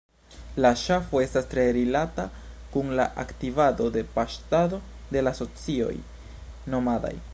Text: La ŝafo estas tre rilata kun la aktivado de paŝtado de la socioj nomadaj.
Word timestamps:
La 0.65 0.69
ŝafo 0.83 1.19
estas 1.25 1.47
tre 1.51 1.65
rilata 1.77 2.25
kun 2.75 2.89
la 3.01 3.05
aktivado 3.25 3.91
de 3.99 4.03
paŝtado 4.17 4.81
de 5.17 5.23
la 5.27 5.35
socioj 5.41 5.93
nomadaj. 6.77 7.15